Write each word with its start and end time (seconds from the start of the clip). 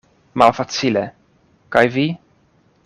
Malfacile; 0.41 1.03
kaj 1.77 1.87
vi? 1.99 2.09